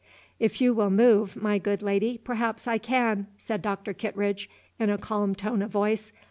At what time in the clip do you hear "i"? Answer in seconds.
2.65-2.79